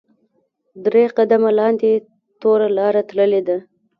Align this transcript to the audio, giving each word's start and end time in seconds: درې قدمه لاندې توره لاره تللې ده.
درې 0.85 1.03
قدمه 1.17 1.49
لاندې 1.59 1.91
توره 2.41 2.67
لاره 2.77 3.01
تللې 3.09 3.41
ده. 3.47 3.57